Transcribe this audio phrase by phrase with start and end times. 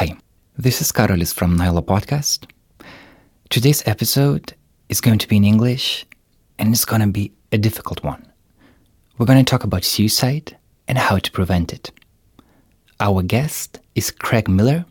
[0.00, 0.16] Hi,
[0.56, 2.46] this is Karolis from Nyla Podcast.
[3.50, 4.54] Today's episode
[4.88, 6.06] is going to be in English
[6.58, 8.26] and it's going to be a difficult one.
[9.18, 10.56] We're going to talk about suicide
[10.88, 11.90] and how to prevent it.
[12.98, 14.86] Our guest is Craig Miller.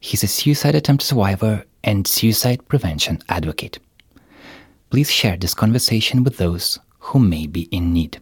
[0.00, 3.78] He's a suicide attempt survivor and suicide prevention advocate.
[4.88, 8.18] Please share this conversation with those who may be in need.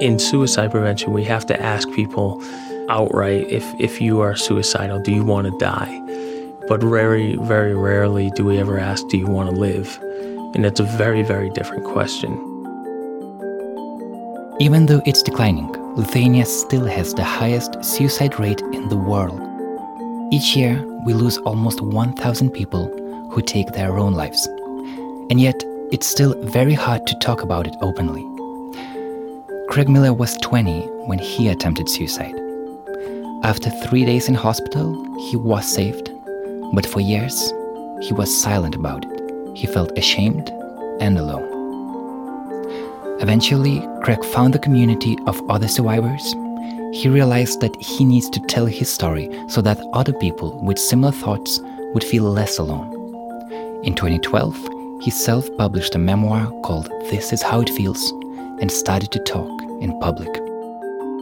[0.00, 2.42] In suicide prevention, we have to ask people
[2.88, 6.00] outright if, if you are suicidal, do you want to die?
[6.68, 9.98] But very, very rarely do we ever ask, do you want to live?
[10.54, 12.32] And it's a very, very different question.
[14.60, 15.66] Even though it's declining,
[15.96, 19.40] Lithuania still has the highest suicide rate in the world.
[20.32, 22.86] Each year, we lose almost 1,000 people
[23.30, 24.46] who take their own lives.
[25.30, 28.37] And yet, it's still very hard to talk about it openly.
[29.68, 32.34] Craig Miller was 20 when he attempted suicide.
[33.42, 34.94] After three days in hospital,
[35.28, 36.10] he was saved,
[36.72, 37.52] but for years,
[38.00, 39.20] he was silent about it.
[39.54, 40.48] He felt ashamed
[41.00, 41.46] and alone.
[43.20, 46.32] Eventually, Craig found the community of other survivors.
[46.94, 51.12] He realized that he needs to tell his story so that other people with similar
[51.12, 51.60] thoughts
[51.92, 52.90] would feel less alone.
[53.84, 58.12] In 2012, he self published a memoir called This Is How It Feels
[58.60, 60.28] and started to talk in public.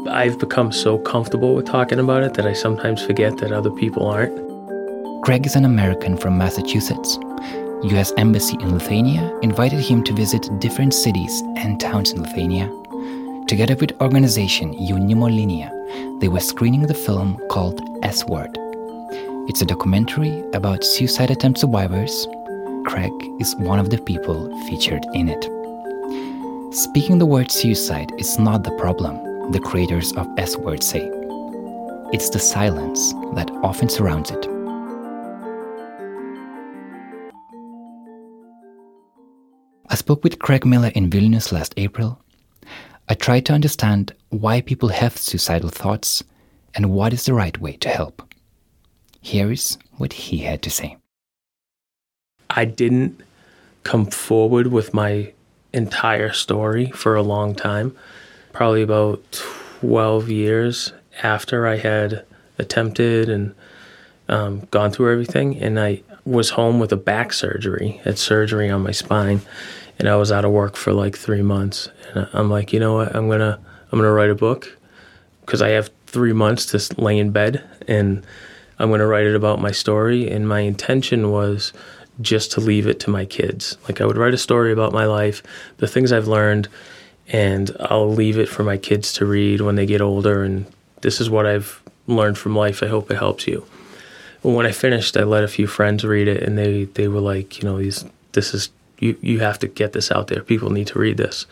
[0.09, 4.07] I've become so comfortable with talking about it that I sometimes forget that other people
[4.07, 4.35] aren't.
[5.23, 7.19] Greg is an American from Massachusetts.
[7.83, 12.71] US Embassy in Lithuania invited him to visit different cities and towns in Lithuania.
[13.49, 18.57] Together with organization Jaunimo Linija, they were screening the film called S Word.
[19.49, 22.27] It's a documentary about suicide attempt survivors.
[22.87, 25.56] Craig is one of the people featured in it.
[26.77, 31.11] Speaking the word suicide is not the problem, the creators of S Word say.
[32.13, 34.47] It's the silence that often surrounds it.
[39.89, 42.23] I spoke with Craig Miller in Vilnius last April.
[43.09, 46.23] I tried to understand why people have suicidal thoughts
[46.75, 48.35] and what is the right way to help.
[49.23, 50.99] Here is what he had to say.
[52.51, 53.23] I didn't
[53.83, 55.33] come forward with my
[55.73, 57.97] entire story for a long time,
[58.53, 59.23] probably about
[59.81, 62.25] 12 years after I had
[62.59, 63.55] attempted and
[64.29, 65.57] um, gone through everything.
[65.59, 69.41] And I was home with a back surgery, had surgery on my spine,
[69.99, 71.89] and I was out of work for like three months.
[72.15, 73.15] And I'm like, you know what?
[73.15, 73.59] I'm gonna
[73.93, 74.77] I'm gonna write a book
[75.41, 78.25] because I have three months to lay in bed, and
[78.79, 80.29] I'm gonna write it about my story.
[80.31, 81.73] And my intention was
[82.21, 83.77] just to leave it to my kids.
[83.85, 85.43] Like I would write a story about my life,
[85.79, 86.69] the things I've learned,
[87.29, 90.43] and I'll leave it for my kids to read when they get older.
[90.43, 90.67] And
[91.01, 92.83] this is what I've learned from life.
[92.83, 93.67] I hope it helps you.
[94.43, 97.61] When I finished, I let a few friends read it, and they they were like,
[97.61, 100.43] you know, these this is you you have to get this out there.
[100.43, 101.47] People need to read this.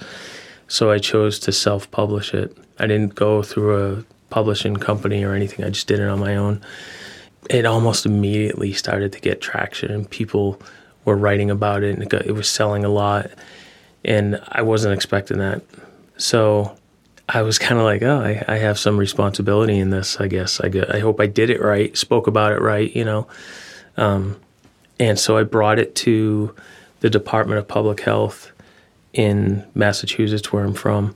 [0.68, 2.56] So I chose to self-publish it.
[2.78, 5.64] I didn't go through a publishing company or anything.
[5.64, 6.62] I just did it on my own
[7.50, 10.60] it almost immediately started to get traction and people
[11.04, 13.30] were writing about it and it, got, it was selling a lot
[14.04, 15.62] and i wasn't expecting that.
[16.16, 16.76] So
[17.28, 20.60] i was kind of like oh I, I, have some responsibility in this i guess.
[20.60, 23.26] I, I hope i did it right spoke about it right you know?
[23.96, 24.36] Um,
[24.98, 26.54] and so i brought it to
[27.00, 28.52] the department of public health
[29.12, 31.14] in massachusetts where i'm from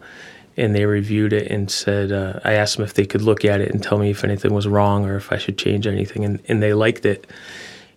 [0.59, 3.61] and they reviewed it and said uh, I asked them if they could look at
[3.61, 6.41] it and tell me if anything was wrong or if I should change anything, and,
[6.49, 7.27] and they liked it,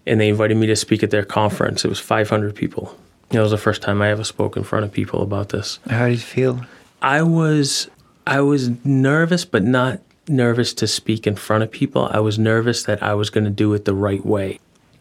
[0.05, 1.83] and they invited me to speak at their conference.
[1.83, 2.95] It was 500 people.
[3.31, 5.79] It was the first time I ever spoke in front of people about this.
[5.89, 6.65] How did you feel?
[7.01, 7.89] I was
[8.27, 12.09] I was nervous, but not nervous to speak in front of people.
[12.11, 14.59] I was nervous that I was going to do it the right way.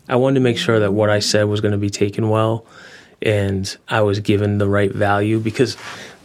[0.08, 2.64] I wanted to make sure that what I said was going to be taken well
[3.22, 5.76] and I was given the right value because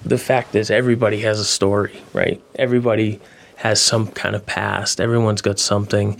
[0.05, 2.41] the fact is everybody has a story, right?
[2.55, 3.19] Everybody
[3.57, 5.01] has some kind of past.
[5.01, 6.19] Everyone's got something,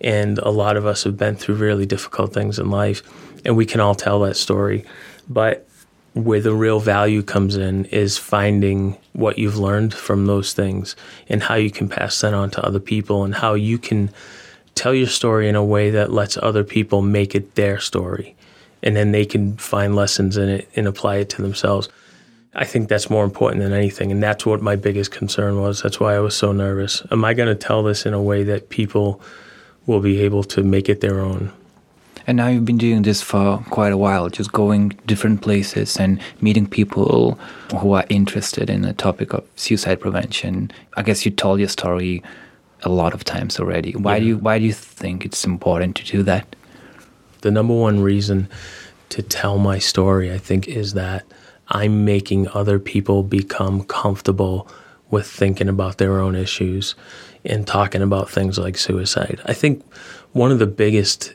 [0.00, 3.02] and a lot of us have been through really difficult things in life,
[3.44, 4.84] and we can all tell that story.
[5.28, 5.66] But
[6.12, 10.94] where the real value comes in is finding what you've learned from those things
[11.28, 14.10] and how you can pass that on to other people and how you can
[14.76, 18.36] tell your story in a way that lets other people make it their story
[18.84, 21.88] and then they can find lessons in it and apply it to themselves.
[22.56, 24.12] I think that's more important than anything.
[24.12, 25.82] And that's what my biggest concern was.
[25.82, 27.02] That's why I was so nervous.
[27.10, 29.20] Am I going to tell this in a way that people
[29.86, 31.52] will be able to make it their own?
[32.26, 36.20] And now you've been doing this for quite a while, just going different places and
[36.40, 37.38] meeting people
[37.78, 40.70] who are interested in the topic of suicide prevention.
[40.96, 42.22] I guess you told your story
[42.82, 43.92] a lot of times already.
[43.92, 44.20] Why Yeah.
[44.20, 46.56] do you why do you think it's important to do that?
[47.42, 48.48] The number one reason
[49.10, 51.24] to tell my story, I think, is that
[51.68, 54.68] I'm making other people become comfortable
[55.10, 56.94] with thinking about their own issues
[57.44, 59.40] and talking about things like suicide.
[59.46, 59.84] I think
[60.32, 61.34] one of the biggest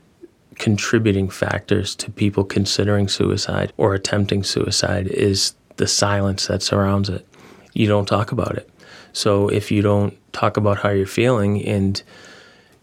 [0.55, 7.25] contributing factors to people considering suicide or attempting suicide is the silence that surrounds it.
[7.73, 8.69] You don't talk about it.
[9.13, 12.01] So if you don't talk about how you're feeling and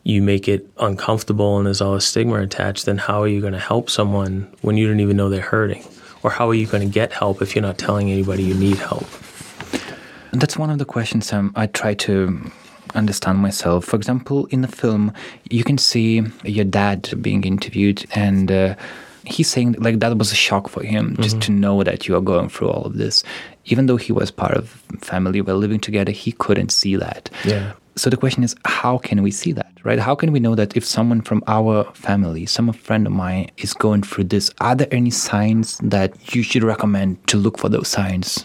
[0.02, 3.52] you make it uncomfortable and there's all a stigma attached, then how are you going
[3.52, 5.84] to help someone when you don't even know they're hurting?
[6.26, 8.78] Or how are you going to get help if you're not telling anybody you need
[8.78, 9.06] help?
[10.32, 12.50] And that's one of the questions um, I try to
[12.96, 13.84] understand myself.
[13.84, 15.12] For example, in the film,
[15.50, 18.74] you can see your dad being interviewed, and uh,
[19.22, 22.20] he's saying like that was a shock for him just to know that you are
[22.20, 23.22] going through all of this.
[23.66, 27.30] Even though he was part of family, we're living together, he couldn't see that.
[27.44, 27.74] Yeah.
[27.98, 29.98] So the question is, how can we see that, right?
[29.98, 33.72] How can we know that if someone from our family, some friend of mine, is
[33.72, 37.88] going through this, are there any signs that you should recommend to look for those
[37.88, 38.44] signs?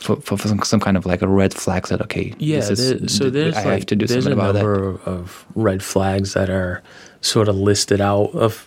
[0.00, 2.70] For, for, for some, some kind of like a red flag that okay Yeah, this
[2.80, 5.00] is, there- so there's I like, have to do there's something a about that number
[5.06, 6.82] of red flags that are
[7.22, 8.66] sort of listed out of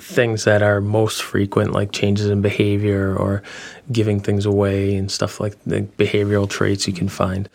[0.00, 3.42] things that are most frequent, like changes in behavior or
[3.90, 7.48] giving things away and stuff like the behavioral traits you can find.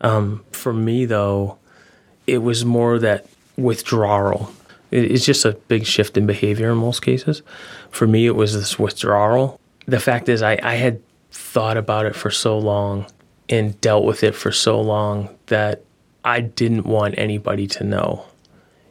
[0.00, 1.58] Um, for me, though,
[2.26, 3.26] it was more that
[3.56, 4.52] withdrawal.
[4.90, 7.42] It- It's just a big shift in behavior in most cases.
[7.90, 9.58] For me, it was this withdrawal.
[9.86, 11.00] The fact is, I, I had
[11.32, 13.06] thought about it for so long
[13.48, 15.82] and dealt with it for so long that
[16.24, 18.24] I didn't want anybody to know.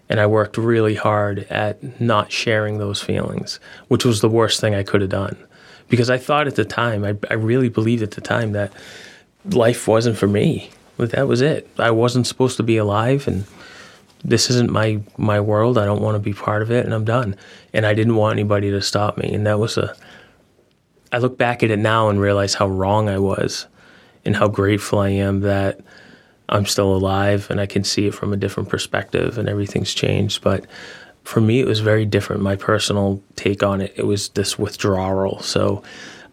[0.09, 3.59] And I worked really hard at not sharing those feelings,
[3.89, 5.37] which was the worst thing I could have done.
[5.87, 8.73] Because I thought at the time, I, I really believed at the time that
[9.45, 10.71] life wasn't for me.
[11.07, 11.69] That was it.
[11.79, 13.45] I wasn't supposed to be alive, and
[14.23, 15.77] this isn't my my world.
[15.77, 17.35] I don't want to be part of it, and I'm done.
[17.73, 19.33] And I didn't want anybody to stop me.
[19.33, 19.95] And that was a.
[21.11, 23.65] I look back at it now and realize how wrong I was,
[24.25, 25.79] and how grateful I am that
[26.49, 30.43] I'm still alive and I can see it from a different perspective, and everything's changed.
[30.43, 30.65] But
[31.23, 32.41] for me, it was very different.
[32.41, 35.39] My personal take on it, it was this withdrawal.
[35.39, 35.81] So.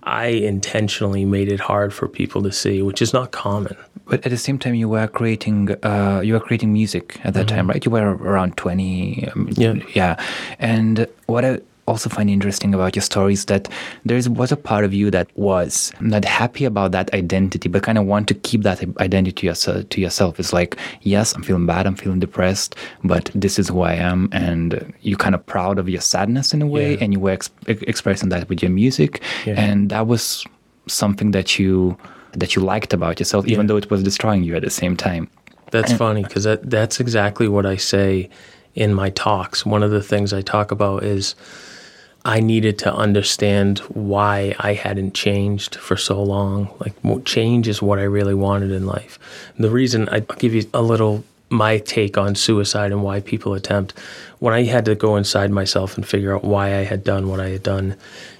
[0.06, 3.76] I intentionally made it hard for people to see, which is not common.
[4.08, 7.48] but at the same time you were creating uh, you were creating music at that
[7.48, 9.74] time right you were around 20 um, Yeah.
[10.00, 10.14] yeah
[10.60, 13.68] and what i also find interesting about your story is that
[14.04, 17.96] there was a part of you that was not happy about that identity but kind
[17.98, 21.94] of want to keep that identity to yourself, it's like yes i'm feeling bad i'm
[21.94, 22.74] feeling depressed
[23.04, 26.60] but this is who i am and you're kind of proud of your sadness in
[26.62, 26.98] a way Yeah.
[27.02, 29.54] and you were ex- expressing that with your music Yeah.
[29.56, 30.44] and that was
[30.88, 31.96] something that you
[32.32, 33.68] that you liked about yourself even Yeah.
[33.68, 35.28] though it was destroying you at the same time
[35.70, 38.28] That's funny because that, that's exactly what I say
[38.74, 39.64] in my talks.
[39.66, 41.34] One of the things I talk about is
[42.26, 46.68] I needed to understand why I hadn't changed for so long.
[46.80, 49.16] Like, change is what I really wanted in life.
[49.54, 53.54] And the reason I'll give you a little my take on suicide and why people
[53.54, 53.96] attempt.
[54.40, 57.38] When I had to go inside myself and figure out why I had done what
[57.38, 57.96] I had done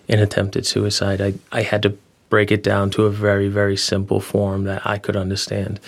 [0.09, 1.97] and attempted suicide, I, I had to
[2.29, 5.79] break it down to a very, very simple form that I could understand.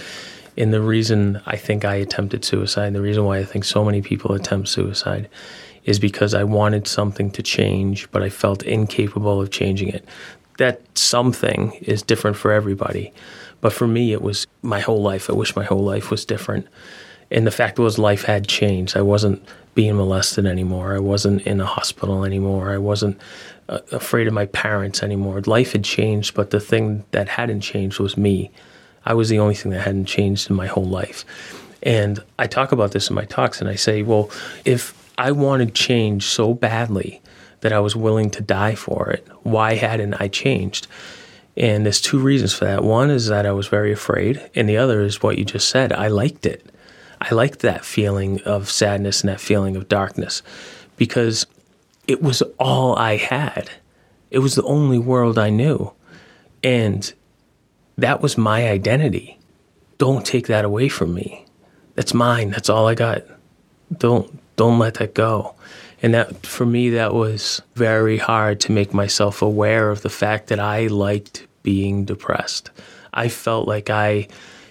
[0.57, 4.03] And the reason I think I attempted suicide, the reason why I think so many
[4.03, 5.29] people attempt suicide,
[5.85, 10.05] is because I wanted something to change, but I felt incapable of changing it.
[10.59, 13.13] That something is different for everybody.
[13.61, 15.31] But for me, it was my whole life.
[15.31, 16.67] I wish my whole life was different.
[17.31, 18.97] And the fact was, life had changed.
[18.97, 19.43] I wasn't
[19.75, 20.95] being molested anymore.
[20.95, 22.73] I wasn't in a hospital anymore.
[22.73, 23.21] I wasn't
[23.69, 25.41] uh, afraid of my parents anymore.
[25.43, 28.51] Life had changed, but the thing that hadn't changed was me.
[29.05, 31.25] I was the only thing that hadn't changed in my whole life.
[31.83, 34.31] And I talk about this in my talks, and I say, well,
[34.65, 37.21] if I wanted change so badly
[37.61, 40.87] that I was willing to die for it, why hadn't I changed?
[41.57, 42.85] And there's two reasons for that.
[42.85, 45.93] One is that I was very afraid, and the other is what you just said.
[45.93, 46.65] I liked it.
[47.21, 50.41] I liked that feeling of sadness and that feeling of darkness
[50.97, 51.47] because
[52.07, 53.71] it was all I had.
[54.31, 55.93] It was the only world I knew.
[56.63, 57.13] And
[57.97, 59.39] that was my identity.
[59.99, 61.45] Don't take that away from me.
[61.97, 62.51] That's mine.
[62.51, 63.25] That's all I got.
[63.97, 65.55] Don't don't let that go.
[66.03, 70.49] And that for me that was very hard to make myself aware of the fact
[70.49, 72.71] that I liked being depressed.
[73.15, 74.29] I felt like I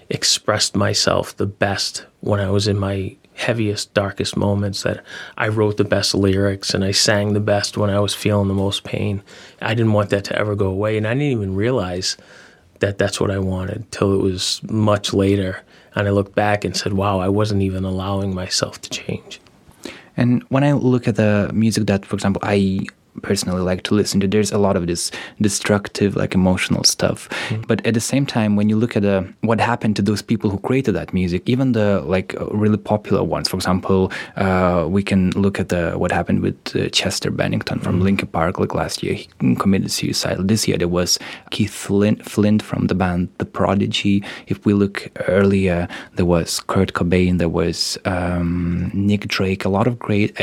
[0.10, 5.04] expressed myself the best when I was in my heaviest, darkest moments that
[5.38, 8.54] I wrote the best lyrics and I sang the best when I was feeling the
[8.54, 9.22] most pain.
[9.62, 10.98] I didn't want that to ever go away.
[10.98, 12.18] And I didn't even realize
[12.80, 15.62] that that's what I wanted till it was much later.
[15.96, 19.40] And I looked back and said, wow, I wasn't even allowing myself to change.
[20.18, 22.82] And when I look at the music that, for example, I
[23.22, 24.28] personally like to listen to.
[24.28, 27.30] There's a lot of this destructive, like emotional stuff.
[27.30, 27.64] Mm-hmm.
[27.68, 30.50] But at the same time, when you look at uh, what happened to those people
[30.50, 35.04] who created that music, even the like uh, really popular ones, for example, uh, we
[35.04, 38.04] can look at the what happened with uh, Chester Bennington from mm-hmm.
[38.04, 39.16] Linkin Park like last year.
[39.16, 40.48] He committed suicide.
[40.48, 41.20] This year there was
[41.52, 44.24] Keith Flint, Flint from the band The Prodigy.
[44.48, 47.38] If we look earlier, there was Kurt Cobain.
[47.38, 49.66] There was um, Nick Drake.
[49.66, 50.38] A lot of great.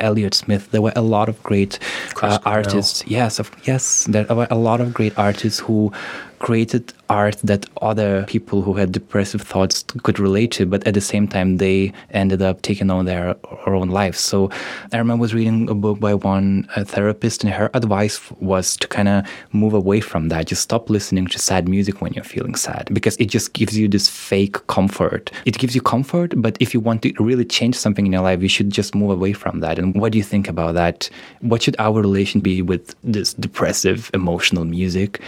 [0.00, 0.70] Elliott Smith.
[0.70, 1.78] There were a lot of great
[2.22, 3.04] uh, artists.
[3.06, 5.92] Yes, of, yes, there were a lot of great artists who
[6.40, 11.00] created art that other people who had depressive thoughts could relate to, but at the
[11.00, 14.18] same time, they ended up taking on their, own lives.
[14.18, 14.50] So
[14.92, 18.88] I remember was reading a book by one uh, therapist, and her advice was to
[18.88, 20.46] kind of move away from that.
[20.46, 23.86] Just stop listening to sad music when you're feeling sad because it just gives you
[23.86, 25.30] this fake comfort.
[25.44, 28.42] It gives you comfort, but if you want to really change something in your life,
[28.42, 29.78] you should just move away from that.
[29.78, 31.08] And what do you think about that?
[31.40, 35.20] What should our relation be with this depressive, emotional music?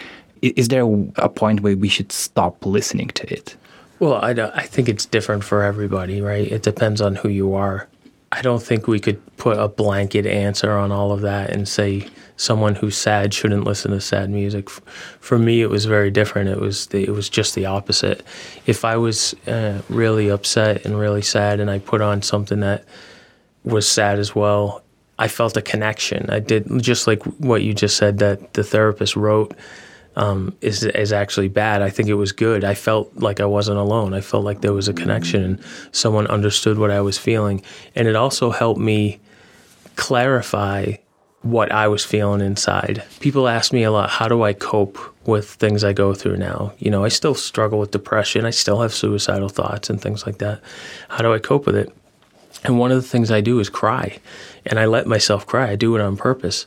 [0.42, 0.82] Is there
[1.16, 3.56] a point where we should stop listening to it?
[4.00, 6.50] Well, I, I think it's different for everybody, right?
[6.50, 7.88] It depends on who you are.
[8.32, 12.08] I don't think we could put a blanket answer on all of that and say
[12.36, 14.70] someone who's sad shouldn't listen to sad music.
[14.70, 16.48] For me, it was very different.
[16.48, 18.24] It was the, it was just the opposite.
[18.66, 22.84] If I was uh, really upset and really sad, and I put on something that
[23.64, 24.82] was sad as well,
[25.18, 26.28] I felt a connection.
[26.30, 29.54] I did just like what you just said that the therapist wrote
[30.16, 31.82] um, is is actually bad.
[31.82, 32.64] I think it was good.
[32.64, 34.14] I felt like I wasn't alone.
[34.14, 37.62] I felt like there was a connection and someone understood what I was feeling,
[37.94, 39.20] and it also helped me
[39.96, 40.94] clarify
[41.42, 43.02] what I was feeling inside.
[43.20, 46.72] People ask me a lot, how do I cope with things I go through now?
[46.78, 48.44] You know, I still struggle with depression.
[48.44, 50.60] I still have suicidal thoughts and things like that.
[51.08, 51.92] How do I cope with it?
[52.64, 54.18] And one of the things I do is cry,
[54.64, 55.70] and I let myself cry.
[55.70, 56.66] I do it on purpose.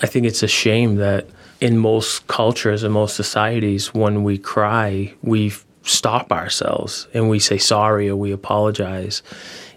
[0.00, 1.26] I think it's a shame that
[1.62, 5.52] in most cultures and most societies, when we cry, we
[5.84, 9.22] stop ourselves and we say sorry or we apologize.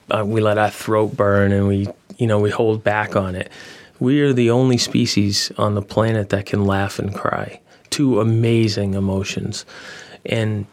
[0.09, 1.87] Uh, we let our throat burn and we,
[2.17, 3.51] you know, we hold back on it.
[3.99, 7.61] We are the only species on the planet that can laugh and cry.
[7.91, 9.63] Two amazing emotions.
[10.25, 10.65] And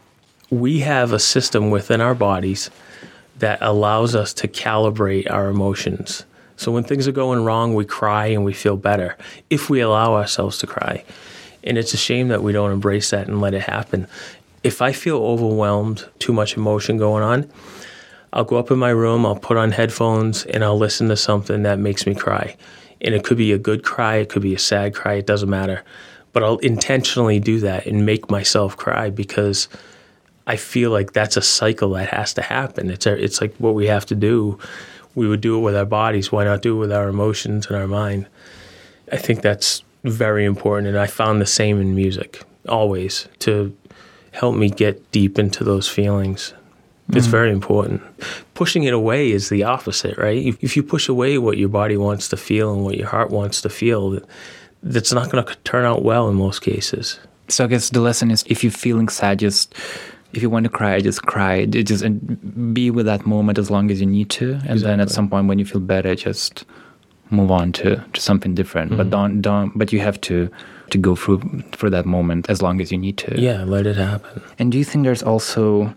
[0.49, 2.71] we have a system within our bodies
[3.37, 8.27] that allows us to calibrate our emotions so when things are going wrong, we cry
[8.27, 9.17] and we feel better
[9.49, 11.03] if we allow ourselves to cry.
[11.63, 14.07] And it's a shame that we don't embrace that and let it happen.
[14.63, 17.49] If I feel overwhelmed, too much emotion going on,
[18.31, 21.63] I'll go up in my room, I'll put on headphones, and I'll listen to something
[21.63, 22.55] that makes me cry.
[23.01, 25.49] And it could be a good cry, it could be a sad cry, it doesn't
[25.49, 25.83] matter.
[26.31, 29.67] But I'll intentionally do that and make myself cry because
[30.47, 32.89] I feel like that's a cycle that has to happen.
[32.89, 34.57] It's a, it's like what we have to do
[35.15, 36.31] we would do it with our bodies.
[36.31, 38.27] Why not do it with our emotions and our mind?
[39.11, 40.87] I think that's very important.
[40.87, 43.75] And I found the same in music always to
[44.31, 46.53] help me get deep into those feelings.
[47.09, 47.31] It's mm-hmm.
[47.31, 48.01] very important.
[48.53, 50.55] Pushing it away is the opposite, right?
[50.61, 53.61] If you push away what your body wants to feel and what your heart wants
[53.61, 54.19] to feel,
[54.81, 57.19] that's not going to turn out well in most cases.
[57.49, 59.75] So I guess the lesson is if you're feeling sad, just
[60.33, 61.65] if you want to cry, just cry.
[61.65, 62.03] Just
[62.73, 64.83] be with that moment as long as you need to, and exactly.
[64.83, 66.65] then at some point when you feel better, just
[67.29, 68.91] move on to, to something different.
[68.91, 68.97] Mm-hmm.
[68.97, 69.77] But don't don't.
[69.77, 70.49] But you have to
[70.89, 73.39] to go through for that moment as long as you need to.
[73.39, 74.41] Yeah, let it happen.
[74.59, 75.93] And do you think there's also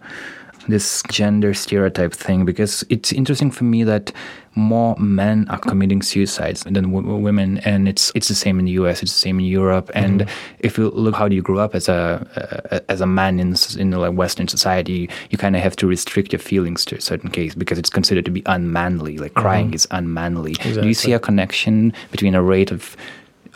[0.69, 4.13] this gender stereotype thing because it's interesting for me that
[4.57, 8.73] more men are committing suicides than w- women, and it's it's the same in the
[8.73, 9.03] U.S.
[9.03, 9.89] It's the same in Europe.
[9.89, 10.05] Mm-hmm.
[10.05, 10.29] And
[10.61, 12.27] if you look how you grow up as a
[12.71, 16.33] uh, as a man in in like Western society, you kind of have to restrict
[16.33, 19.19] your feelings to a certain case because it's considered to be unmanly.
[19.19, 19.75] Like crying mm-hmm.
[19.75, 20.53] is unmanly.
[20.53, 20.83] Exactly.
[20.83, 22.97] Do you see a connection between a rate of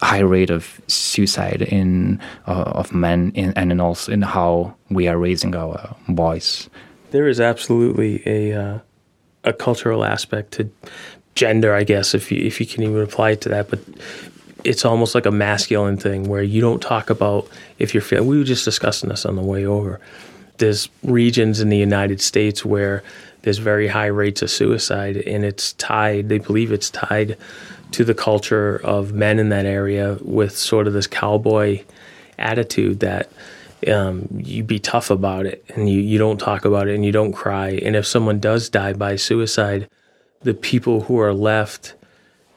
[0.03, 5.09] high rate of suicide in uh, of men in, and in also in how we
[5.09, 6.69] are raising our boys?
[7.11, 8.79] There is absolutely a uh,
[9.45, 10.71] a cultural aspect to
[11.35, 13.71] gender, I guess, if you if you can even apply it to that.
[13.71, 13.81] But
[14.65, 17.49] it's almost like a masculine thing where you don't talk about
[17.79, 18.29] if you're feeling.
[18.29, 20.01] We were just discussing this on the way over.
[20.59, 23.03] There's regions in the United States where
[23.43, 26.29] there's very high rates of suicide, and it's tied.
[26.29, 27.39] They believe it's tied
[27.93, 31.83] to the culture of men in that area with sort of this cowboy
[32.39, 33.31] attitude that
[33.89, 37.13] um, you be tough about it and you, you don't talk about it and you
[37.13, 37.71] don't cry.
[37.71, 39.89] And if someone does die by suicide,
[40.43, 41.95] the people who are left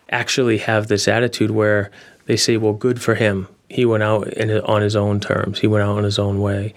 [0.10, 1.92] actually have this attitude where
[2.26, 3.48] they say, well, good for him.
[3.70, 5.60] He went out in, on his own terms.
[5.60, 6.74] He went out on his own way,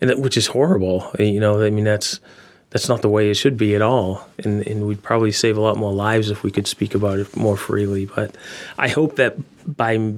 [0.00, 1.10] and that, which is horrible.
[1.18, 2.18] You know, I mean, that's
[2.70, 4.26] that's not the way it should be at all.
[4.38, 7.36] And, and we'd probably save a lot more lives if we could speak about it
[7.36, 8.06] more freely.
[8.06, 8.36] But
[8.78, 9.36] I hope that
[9.76, 10.14] by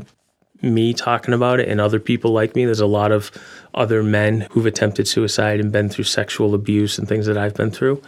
[0.63, 3.31] me talking about it and other people like me, there's a lot of
[3.75, 7.71] other men who've attempted suicide and been through sexual abuse and things that I've been
[7.71, 8.01] through.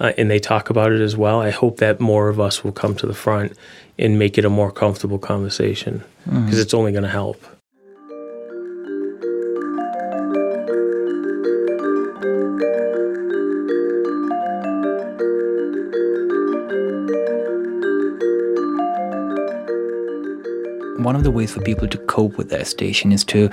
[0.00, 1.40] Uh, and they talk about it as well.
[1.40, 3.56] I hope that more of us will come to the front
[3.98, 6.62] and make it a more comfortable conversation because mm.
[6.62, 7.44] it's only going to help.
[20.98, 23.48] One of the ways for people to cope with their station is to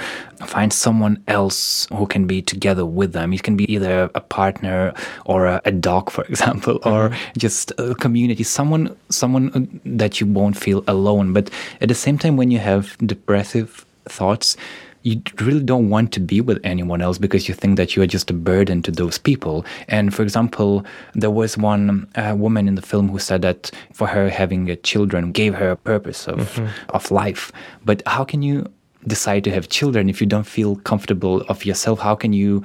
[0.46, 3.34] find someone else who can be together with them.
[3.34, 4.94] It can be either a partner
[5.26, 6.90] or a, a dog, for example, mm-hmm.
[6.90, 11.34] or just a community, someone, someone that you won't feel alone.
[11.34, 11.50] But
[11.82, 14.58] at the same time, when you have depressive thoughts,
[15.06, 18.08] you really don't want to be with anyone else because you think that you are
[18.08, 19.64] just a burden to those people.
[19.88, 20.84] And for example,
[21.14, 25.32] there was one uh, woman in the film who said that for her, having children
[25.32, 26.90] gave her a purpose of, mm-hmm.
[26.90, 27.52] of life.
[27.86, 28.66] But how can you
[29.06, 32.00] decide to have children if you don't feel comfortable of yourself?
[32.00, 32.64] How can you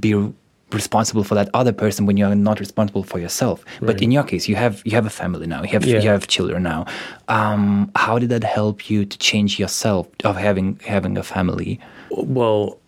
[0.00, 0.14] be
[0.74, 3.64] responsible for that other person when you're not responsible for yourself.
[3.80, 3.86] Right.
[3.86, 5.62] But in your case, you have you have a family now.
[5.62, 6.00] You have yeah.
[6.00, 6.86] you have children now.
[7.28, 11.80] Um, how did that help you to change yourself of having having a family?
[12.10, 12.78] Well,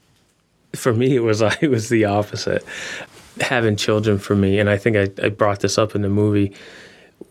[0.74, 2.64] for me, it was it was the opposite.
[3.40, 6.54] Having children for me, and I think I, I brought this up in the movie,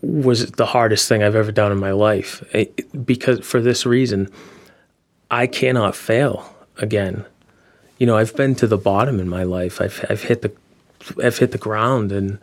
[0.02, 2.44] was the hardest thing I've ever done in my life.
[2.54, 4.28] It, because for this reason,
[5.32, 7.24] I cannot fail again
[7.98, 9.80] you know, I've been to the bottom in my life.
[9.80, 10.52] I've I've hit the
[11.22, 12.38] I've hit the ground and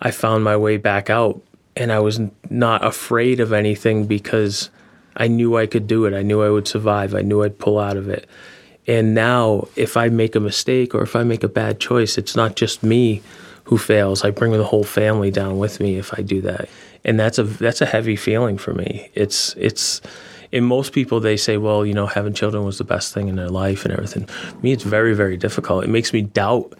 [0.00, 1.42] I found my way back out
[1.76, 4.70] and I was not afraid of anything because
[5.16, 6.14] I knew I could do it.
[6.14, 7.14] I knew I would survive.
[7.14, 8.28] I knew I'd pull out of it.
[8.86, 12.34] And now if I make a mistake or if I make a bad choice, it's
[12.34, 13.22] not just me
[13.64, 14.24] who fails.
[14.24, 16.68] I bring the whole family down with me if I do that.
[17.04, 19.10] And that's a that's a heavy feeling for me.
[19.14, 20.00] It's it's
[20.52, 23.36] in most people they say, well, you know, having children was the best thing in
[23.36, 24.28] their life and everything.
[24.62, 25.84] Me, it's very, very difficult.
[25.84, 26.74] It makes me doubt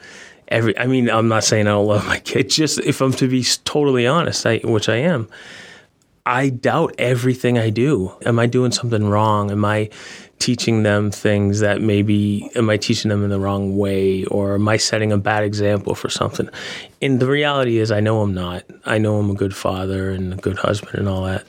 [0.49, 0.77] every.
[0.79, 2.55] I mean, I'm not saying I don't love my kids.
[2.55, 5.29] Just if I'm to be totally honest, I, which I am,
[6.27, 8.13] I doubt everything I do.
[8.27, 9.51] Am I doing something wrong?
[9.51, 9.91] Am I
[10.39, 14.67] teaching them things that maybe am I teaching them in the wrong way or am
[14.69, 16.49] I setting a bad example for something?
[17.03, 18.65] And the reality is I know I'm not.
[18.85, 21.45] I know I'm a good father and a good husband and all that.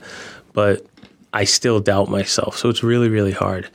[0.53, 0.86] But
[1.34, 2.58] I still doubt myself.
[2.58, 3.70] So it's really, really hard.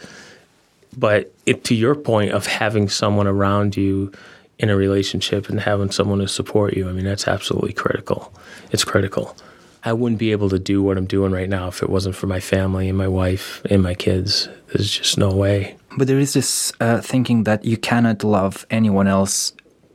[0.96, 4.12] But it, to your point of having someone around you
[4.58, 8.32] in a relationship and having someone to support you, I mean, that's absolutely critical.
[8.70, 9.36] It's critical.
[9.84, 12.26] I wouldn't be able to do what I'm doing right now if it wasn't for
[12.26, 14.48] my family and my wife and my kids.
[14.68, 15.76] There's just no way.
[15.96, 19.52] But there is this uh, thinking that you cannot love anyone else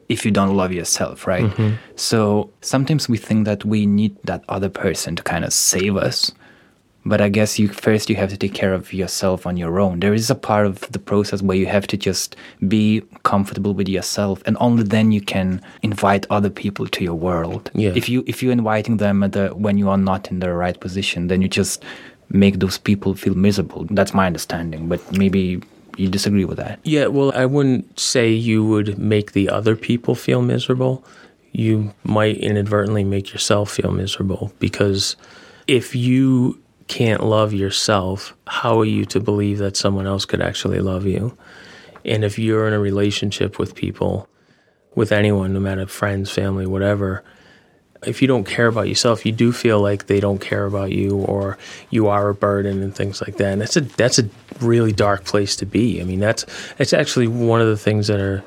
[0.08, 1.46] if you don't love yourself, right?
[1.46, 1.76] Mm-hmm.
[1.96, 6.32] So sometimes we think that we need that other person to kind of save us
[7.06, 10.00] but i guess you first you have to take care of yourself on your own.
[10.00, 12.36] There is a part of the process where you have to just
[12.68, 17.72] be comfortable with yourself and only then you can invite other people to your world.
[17.74, 17.94] Yeah.
[17.96, 20.80] if you if you're inviting them at the when you are not in the right
[20.80, 21.84] position then you just
[22.30, 23.86] make those people feel miserable.
[23.90, 25.62] That's my understanding but maybe
[25.98, 26.80] you disagree with that.
[26.84, 31.04] Yeah well i wouldn't say you would make the other people feel miserable.
[31.54, 35.18] You might inadvertently make yourself feel miserable because
[35.68, 36.62] if you
[36.92, 41.38] can't love yourself, how are you to believe that someone else could actually love you?
[42.04, 44.28] And if you're in a relationship with people,
[44.94, 47.24] with anyone, no matter friends, family, whatever,
[48.06, 51.16] if you don't care about yourself, you do feel like they don't care about you
[51.20, 51.58] or
[51.92, 53.54] you are a burden and things like that.
[53.54, 54.28] And that's a that's a
[54.60, 56.02] really dark place to be.
[56.02, 58.44] I mean, that's that's actually one of the things that are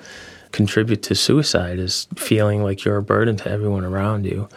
[0.52, 4.50] contribute to suicide is feeling like you're a burden to everyone around you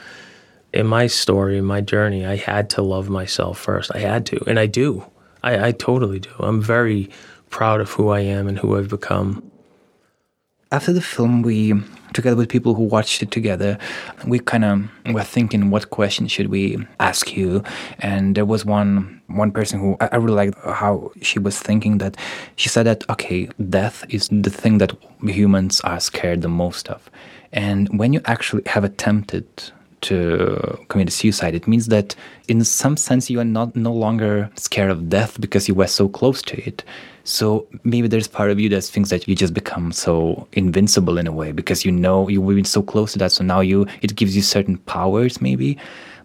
[0.73, 3.91] in my story, in my journey, I had to love myself first.
[3.95, 5.05] I had to, and I do.
[5.43, 6.31] I, I totally do.
[6.39, 7.09] I'm very
[7.49, 9.49] proud of who I am and who I've become.
[10.71, 11.73] After the film, we,
[12.11, 13.77] together with people who watched it together,
[14.25, 17.63] we kind of were thinking, what question should we ask you?
[17.99, 22.17] And there was one one person who I really liked how she was thinking that
[22.55, 27.09] she said that okay, death is the thing that humans are scared the most of,
[27.51, 29.45] and when you actually have attempted
[30.01, 31.55] to commit suicide.
[31.55, 32.15] It means that
[32.47, 36.07] in some sense you are not no longer scared of death because you were so
[36.07, 36.83] close to it.
[37.23, 41.27] So maybe there's part of you that thinks that you just become so invincible in
[41.27, 43.31] a way because you know you've been so close to that.
[43.31, 45.77] So now you it gives you certain powers maybe.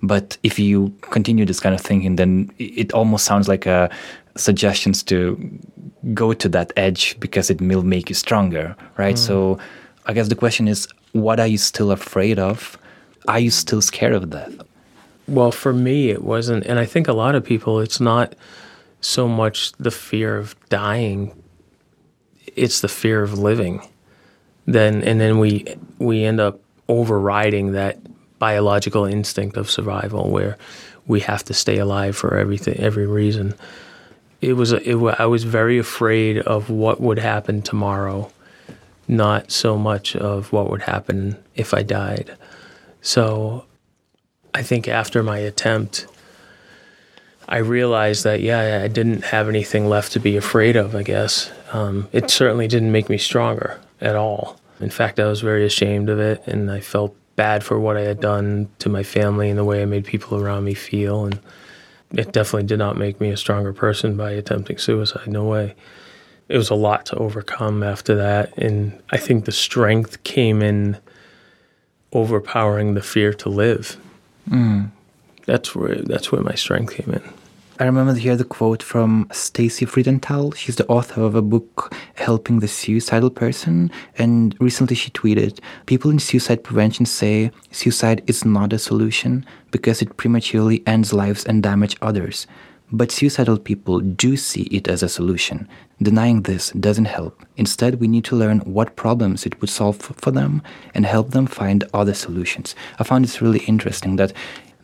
[0.03, 3.89] But if you continue this kind of thinking, then it almost sounds like a
[4.37, 5.39] suggestions to
[6.15, 9.15] go to that edge because it will make you stronger, right?
[9.15, 9.19] Mm.
[9.19, 9.59] So
[10.07, 12.79] I guess the question is, what are you still afraid of?
[13.29, 14.55] Are you still scared of death?
[15.29, 18.35] Well, for me, it wasn't, and I think a lot of people, it's not
[19.01, 21.33] so much the fear of dying;
[22.57, 23.87] it's the fear of living.
[24.67, 25.65] Then, and then we
[25.99, 27.99] we end up overriding that
[28.39, 30.59] biological instinct of survival, where
[31.07, 33.55] we have to stay alive for everything, every reason.
[34.41, 38.31] It was, it, I was very afraid of what would happen tomorrow,
[39.07, 42.37] not so much of what would happen if I died.
[43.03, 43.67] So
[44.55, 46.07] I think after my attempt,
[47.49, 51.51] I realized that, yeah, I didn't have anything left to be afraid of, I guess.
[51.73, 54.59] Um, it certainly didn't make me stronger at all.
[54.81, 58.03] In fact, I was very ashamed of it, and I felt bad for what I
[58.03, 61.25] had done to my family and the way I made people around me feel.
[61.25, 61.41] And
[62.13, 65.29] it definitely did not make me a stronger person by attempting suicide.
[65.29, 65.75] No way.
[66.49, 68.57] It was a lot to overcome after that.
[68.59, 70.99] And I think the strength came in
[72.13, 73.97] overpowering the fear to live.
[74.49, 74.91] Mm.
[75.47, 77.23] That's where that's where my strength came in.
[77.81, 80.55] I remember here the quote from Stacey Freedenthal.
[80.55, 83.91] She's the author of a book helping the suicidal person.
[84.19, 90.01] And recently she tweeted People in suicide prevention say suicide is not a solution because
[90.01, 92.47] it prematurely ends lives and damage others.
[92.95, 95.67] But suicidal people do see it as a solution.
[96.03, 97.43] Denying this doesn't help.
[97.57, 100.61] Instead, we need to learn what problems it would solve for them
[100.95, 102.75] and help them find other solutions.
[102.99, 104.35] I found this really interesting that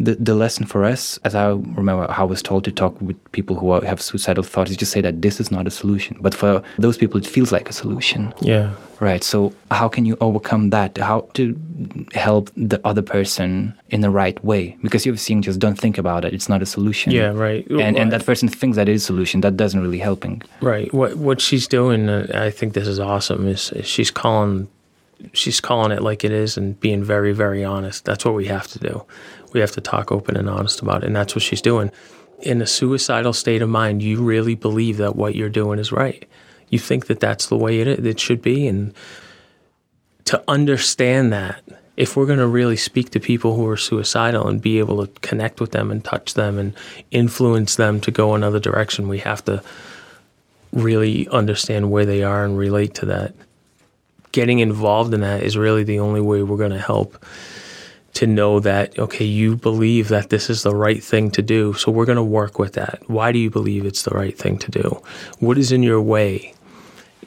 [0.01, 3.17] the, the lesson for us, as I remember how I was told to talk with
[3.33, 6.17] people who are, have suicidal thoughts, is just say that this is not a solution.
[6.21, 8.33] But for those people, it feels like a solution.
[8.41, 8.75] Yeah.
[9.01, 9.23] Right.
[9.23, 10.99] So how can you overcome that?
[10.99, 11.57] How to
[12.15, 14.77] help the other person in the right way?
[14.83, 16.35] Because you're seeing just don't think about it.
[16.35, 17.13] It's not a solution.
[17.13, 17.29] Yeah.
[17.29, 17.67] Right.
[17.71, 19.41] And and that person thinks that is a solution.
[19.41, 20.43] That doesn't really helping.
[20.61, 20.93] Right.
[20.93, 23.47] What what she's doing, uh, I think this is awesome.
[23.47, 24.69] Is, is she's calling
[25.33, 28.05] she's calling it like it is and being very very honest.
[28.05, 29.05] That's what we have to do
[29.53, 31.07] we have to talk open and honest about it.
[31.07, 31.91] And that's what she's doing.
[32.41, 36.29] In a suicidal state of mind, you really believe that what you're doing is right.
[36.69, 38.67] You think that that's the way it, it should be.
[38.67, 38.95] And
[40.27, 41.63] to understand that,
[41.97, 45.21] if we're going to really speak to people who are suicidal and be able to
[45.21, 46.75] connect with them and touch them and
[47.11, 49.63] influence them to go another direction, we have to
[50.73, 53.35] really understand where they are and relate to that.
[54.33, 57.25] Getting involved in that is really the only way we're going to help
[58.15, 61.93] to know that okay you believe that this is the right thing to do so
[61.93, 63.03] we're going to work with that.
[63.07, 65.03] Why do you believe it's the right thing to do?
[65.39, 66.55] What is in your way?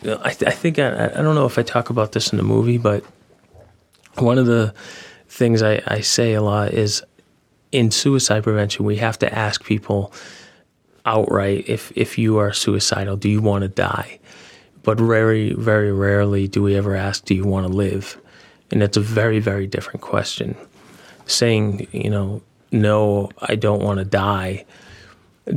[0.04, 2.44] I, th- I think I, I don't know if i talk about this in the
[2.44, 3.04] movie but
[4.18, 4.74] one of the
[5.28, 7.04] things I, I say a lot is
[7.72, 10.12] in suicide prevention we have to ask people
[11.06, 14.20] outright if if you are suicidal do you want to die
[14.84, 18.20] but very very rarely do we ever ask do you want to live
[18.72, 20.56] and it's a very very different question
[21.32, 22.42] saying, you know,
[22.72, 24.66] no, I don't want to die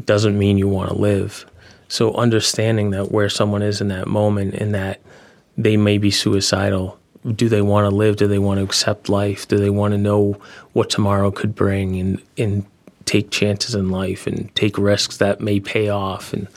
[0.05, 1.45] doesn't mean you want to live.
[1.89, 5.01] So understanding that where someone is in that moment and that
[5.57, 6.99] they may be suicidal,
[7.37, 8.17] do they want to live?
[8.17, 9.47] Do they want to accept life?
[9.47, 10.41] Do they want to know
[10.73, 12.65] what tomorrow could bring and, and
[13.05, 16.49] take chances in life and take risks that may pay off and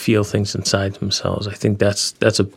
[0.00, 1.46] feel things inside themselves?
[1.46, 2.48] I think that's that's a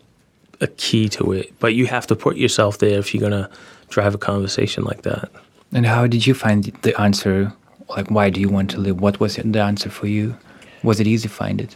[0.62, 1.54] a key to it.
[1.60, 3.50] But you have to put yourself there if you're gonna
[3.90, 5.30] drive a conversation like that.
[5.74, 7.54] And how did you find the answer?
[7.90, 9.02] Like, why do you want to live?
[9.02, 10.38] What was the answer for you?
[10.84, 11.76] Was it easy to find it?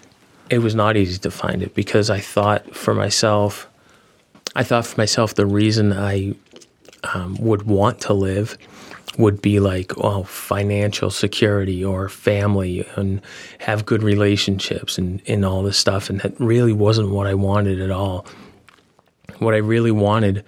[0.49, 3.67] It was not easy to find it because I thought for myself,
[4.55, 6.35] I thought for myself the reason I
[7.13, 8.57] um, would want to live
[9.17, 13.21] would be like, oh, financial security or family and
[13.59, 16.09] have good relationships and, and all this stuff.
[16.09, 18.25] And that really wasn't what I wanted at all.
[19.39, 20.43] What I really wanted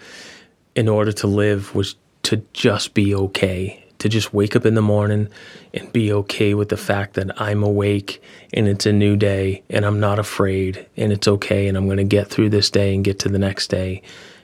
[0.76, 4.82] in order to live was to just be okay, to just wake up in the
[4.82, 5.30] morning
[5.74, 8.22] and be okay with the fact that I'm awake
[8.54, 11.98] and it's a new day and I'm not afraid and it's okay and I'm going
[11.98, 14.02] to get through this day and get to the next day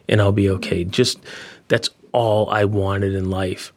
[0.07, 0.83] and I'll be okay.
[0.83, 1.19] Just
[1.67, 3.71] that's all I wanted in life.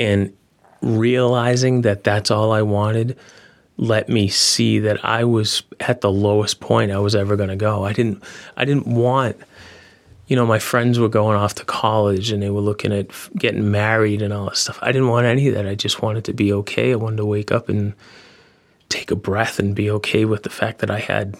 [0.00, 0.36] And
[0.82, 3.18] realizing that that's all I wanted
[3.76, 7.56] let me see that I was at the lowest point I was ever going to
[7.56, 7.82] go.
[7.84, 8.22] I didn't
[8.56, 9.36] I didn't want
[10.30, 13.72] you know, my friends were going off to college and they were looking at getting
[13.72, 14.78] married and all that stuff.
[14.80, 15.66] I didn't want any of that.
[15.66, 16.92] I just wanted to be okay.
[16.92, 17.94] I wanted to wake up and
[18.88, 21.36] take a breath and be okay with the fact that I had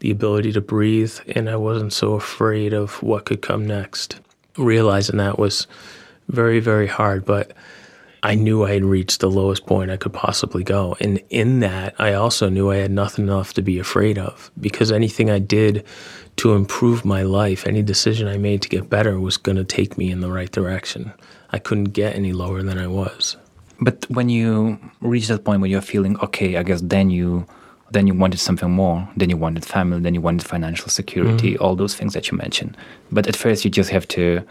[0.00, 4.20] the ability to breathe, and I wasn't so afraid of what could come next.
[4.58, 5.66] Realizing that was
[6.28, 7.52] very, very hard, but
[8.26, 10.96] I knew I had reached the lowest point I could possibly go.
[11.00, 14.90] And in that, I also knew I had nothing enough to be afraid of because
[14.90, 15.84] anything I did
[16.38, 19.96] to improve my life, any decision I made to get better was going to take
[19.96, 21.12] me in the right direction.
[21.50, 23.36] I couldn't get any lower than I was.
[23.80, 27.46] But when you reach that point where you're feeling okay, I guess then you
[27.92, 29.08] then you wanted something more.
[29.16, 30.00] Then you wanted family.
[30.00, 31.52] Then you wanted financial security.
[31.52, 31.62] Mm-hmm.
[31.62, 32.76] All those things that you mentioned.
[33.12, 34.44] But at first, you just have to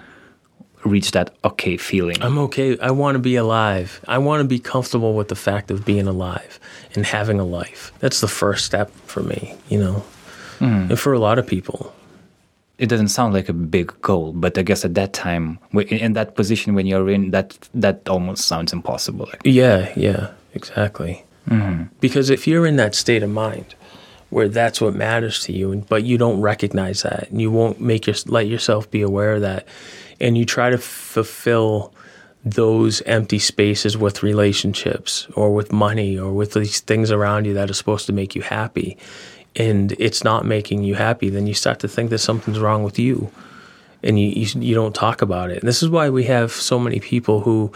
[0.85, 2.21] reach that okay feeling.
[2.21, 2.77] I'm okay.
[2.79, 3.99] I want to be alive.
[4.07, 6.59] I want to be comfortable with the fact of being alive
[6.93, 7.91] and having a life.
[7.99, 10.03] That's the first step for me, you know,
[10.59, 10.89] mm.
[10.89, 11.93] and for a lot of people.
[12.77, 16.35] It doesn't sound like a big goal, but I guess at that time, in that
[16.35, 19.29] position when you're in, that that almost sounds impossible.
[19.43, 21.23] Yeah, yeah, exactly.
[21.49, 21.83] Mm-hmm.
[22.01, 23.75] Because if you're in that state of mind,
[24.29, 28.07] where that's what matters to you, but you don't recognize that, and you won't make
[28.07, 29.65] your let yourself be aware of that,
[30.19, 31.93] and you try to fulfill
[32.45, 37.69] those empty spaces with relationships or with money or with these things around you that
[37.69, 38.97] are supposed to make you happy.
[39.55, 42.99] And it's not making you happy then you start to think that something's wrong with
[42.99, 43.31] you.
[44.03, 45.59] And you, you, you don't talk about it.
[45.59, 47.71] And this is why we have so many people who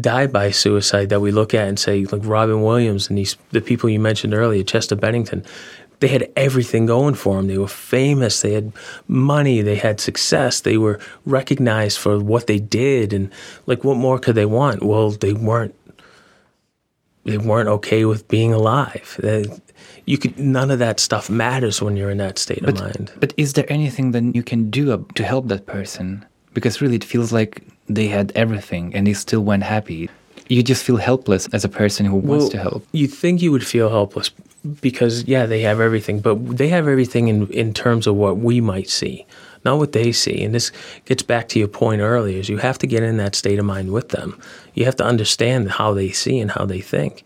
[0.00, 3.60] die by suicide that we look at and say like Robin Williams and these the
[3.60, 5.44] people you mentioned earlier Chester Bennington
[6.00, 7.46] they had everything going for them.
[7.48, 8.42] They were famous.
[8.42, 8.72] They had
[9.08, 9.62] money.
[9.62, 10.60] They had success.
[10.60, 13.12] They were recognized for what they did.
[13.12, 13.30] And
[13.66, 14.82] like, what more could they want?
[14.82, 15.74] Well, they weren't.
[17.24, 19.16] They weren't okay with being alive.
[19.20, 19.44] They,
[20.06, 23.12] you could none of that stuff matters when you're in that state but, of mind.
[23.20, 26.24] But is there anything that you can do to help that person?
[26.54, 30.08] Because really, it feels like they had everything and they still weren't happy
[30.48, 32.86] you just feel helpless as a person who wants well, to help.
[32.92, 34.30] You think you would feel helpless,
[34.80, 38.60] because yeah, they have everything, but they have everything in in terms of what we
[38.60, 39.26] might see,
[39.64, 40.42] not what they see.
[40.42, 40.72] And this
[41.04, 43.64] gets back to your point earlier: is you have to get in that state of
[43.64, 44.40] mind with them.
[44.74, 47.24] You have to understand how they see and how they think.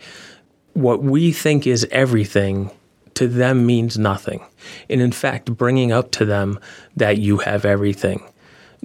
[0.74, 2.70] What we think is everything
[3.14, 4.44] to them means nothing,
[4.88, 6.58] and in fact, bringing up to them
[6.96, 8.22] that you have everything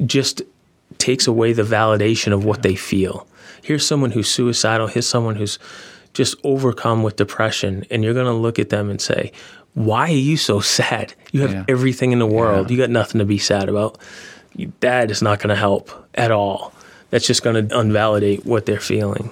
[0.05, 0.41] just
[0.97, 3.27] takes away the validation of what they feel.
[3.61, 4.87] Here's someone who's suicidal.
[4.87, 5.59] Here's someone who's
[6.17, 9.31] just overcome with depression and you're going to look at them and say,
[9.75, 11.13] why are you so sad?
[11.31, 11.65] You have yeah.
[11.67, 12.69] everything in the world.
[12.69, 12.75] Yeah.
[12.75, 13.99] You got nothing to be sad about.
[14.79, 16.73] That is not going to help at all.
[17.11, 19.29] That's just going to unvalidate what they're feeling.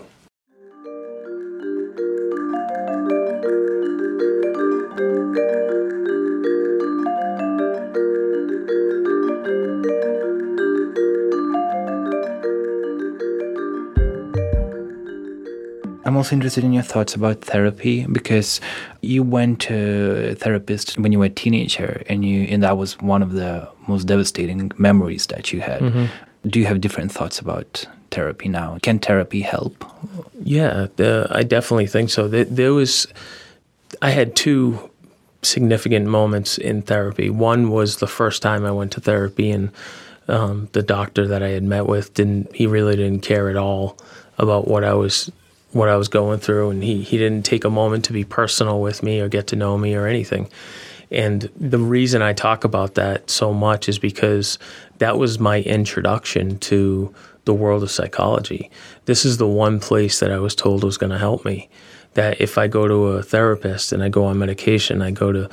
[16.15, 18.61] I'm also interested in your thoughts about therapy because
[19.01, 22.97] you went to a therapist when you were a teenager, and you and that was
[23.01, 25.81] one of the most devastating memories that you had.
[25.81, 26.05] Mm-hmm.
[26.47, 28.77] Do you have different thoughts about therapy now?
[28.81, 29.83] Can therapy help?
[30.41, 30.87] Yeah,
[31.31, 32.29] I definitely think so.
[32.29, 33.07] There, there was,
[34.01, 34.89] I had two
[35.41, 37.29] significant moments in therapy.
[37.29, 39.69] One was the first time I went to therapy, and
[40.29, 42.55] um, the doctor that I had met with didn't.
[42.55, 43.97] He really didn't care at all
[44.37, 45.29] about what I was
[45.75, 48.79] what I was going through, and he he didn't take a moment to be personal
[48.79, 50.47] with me or get to know me or anything.
[51.11, 54.57] And the reason I talk about that so much is because
[54.99, 58.71] that was my introduction to the world of psychology.
[59.03, 61.67] This is the one place that I was told was going to help me.
[62.13, 65.49] That if I go to a therapist and I go on medication, I go to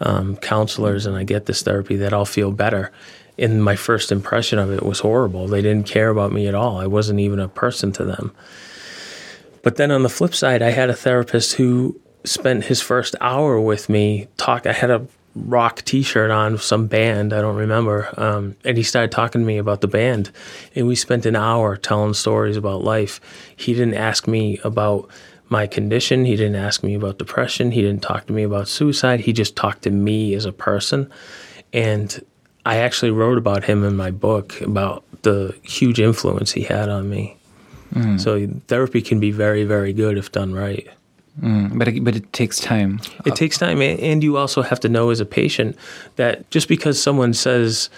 [0.00, 2.90] um, counselors and I get this therapy, that I'll feel better.
[3.38, 5.46] And my first impression of it was horrible.
[5.46, 6.78] They didn't care about me at all.
[6.78, 8.34] I wasn't even a person to them.
[9.62, 13.60] But then on the flip side, I had a therapist who spent his first hour
[13.60, 14.66] with me talk.
[14.66, 19.10] I had a rock T-shirt on, some band I don't remember, um, and he started
[19.10, 20.30] talking to me about the band,
[20.74, 23.20] and we spent an hour telling stories about life.
[23.56, 25.08] He didn't ask me about
[25.48, 26.24] my condition.
[26.24, 27.72] He didn't ask me about depression.
[27.72, 29.20] He didn't talk to me about suicide.
[29.20, 31.10] He just talked to me as a person,
[31.72, 32.22] and
[32.64, 37.08] I actually wrote about him in my book about the huge influence he had on
[37.08, 37.36] me.
[37.92, 38.20] Mm.
[38.20, 40.88] So therapy can be very, very good if done right.
[41.40, 43.00] Mm, but it, but it takes time.
[43.24, 45.76] It takes time, and you also have to know as a patient
[46.16, 47.88] that just because someone says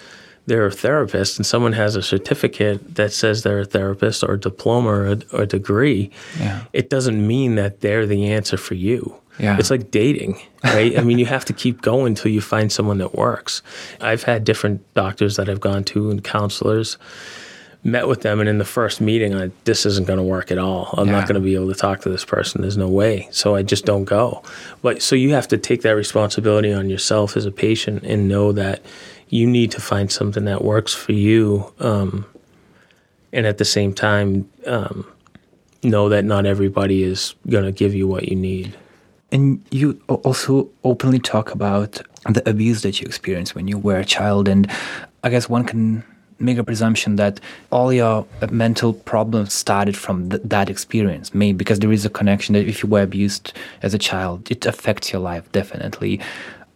[0.46, 4.40] they're a therapist and someone has a certificate that says they're a therapist or a
[4.40, 6.64] diploma or a, or a degree, yeah.
[6.72, 9.20] it doesn't mean that they're the answer for you.
[9.38, 9.58] Yeah.
[9.58, 10.96] It's like dating, right?
[10.96, 13.62] I mean, you have to keep going until you find someone that works.
[14.00, 16.98] I've had different doctors that I've gone to and counselors
[17.86, 20.56] met with them and in the first meeting I this isn't going to work at
[20.58, 20.94] all.
[20.96, 21.12] I'm Yeah.
[21.12, 22.62] not going to be able to talk to this person.
[22.62, 23.28] There's no way.
[23.30, 24.42] So I just don't go.
[24.82, 28.52] But so you have to take that responsibility on yourself as a patient and know
[28.52, 28.80] that
[29.28, 32.24] you need to find something that works for you um,
[33.32, 35.06] and at the same time um,
[35.82, 38.74] know that not everybody is going to give you what you need.
[39.30, 44.04] And you also openly talk about the abuse that you experienced when you were a
[44.04, 44.48] child.
[44.48, 44.70] And
[45.24, 46.04] I guess one can
[46.44, 51.34] make a presumption that all your mental problems started from th- that experience.
[51.34, 53.52] Maybe because there is a connection that if you were abused
[53.82, 56.20] as a child, it affects your life definitely.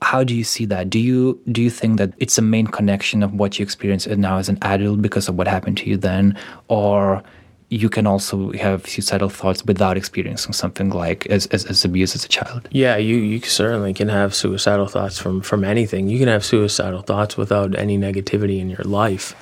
[0.00, 0.88] How do you see that?
[0.90, 4.38] Do you do you think that it's a main connection of what you experience now
[4.38, 7.22] as an adult because of what happened to you then, or
[7.70, 12.24] you can also have suicidal thoughts without experiencing something like as, as, as abuse as
[12.24, 12.66] a child.
[12.70, 16.08] Yeah, you, you certainly can have suicidal thoughts from, from anything.
[16.08, 19.34] You can have suicidal thoughts without any negativity in your life,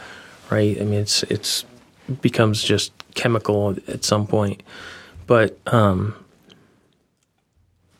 [0.50, 0.80] right?
[0.80, 1.64] I mean, it's it's
[2.20, 4.62] becomes just chemical at some point.
[5.26, 6.14] But um,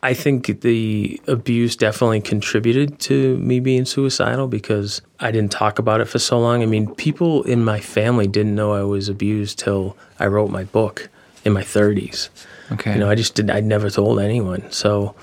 [0.01, 6.01] I think the abuse definitely contributed to me being suicidal because I didn't talk about
[6.01, 6.63] it for so long.
[6.63, 10.63] I mean, people in my family didn't know I was abused till I wrote my
[10.63, 11.09] book
[11.43, 12.29] in my 30s.
[12.71, 12.93] Okay.
[12.93, 13.49] You know, I just did.
[13.49, 15.15] I never told anyone, so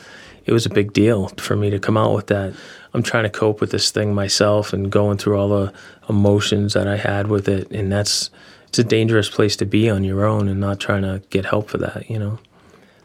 [0.45, 2.55] it was a big deal for me to come out with that.
[2.95, 5.73] I'm trying to cope with this thing myself and going through all the
[6.09, 8.31] emotions that I had with it, and that's
[8.69, 11.69] it's a dangerous place to be on your own and not trying to get help
[11.69, 12.09] for that.
[12.09, 12.39] You know,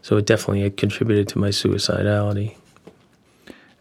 [0.00, 2.56] so it definitely it contributed to my suicidality.